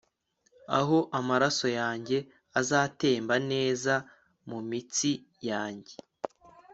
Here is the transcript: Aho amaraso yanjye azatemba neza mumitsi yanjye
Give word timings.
Aho 0.77 0.97
amaraso 1.19 1.67
yanjye 1.79 2.17
azatemba 2.59 3.35
neza 3.51 3.93
mumitsi 4.47 5.11
yanjye 5.49 5.95